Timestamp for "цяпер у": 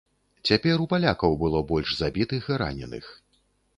0.49-0.87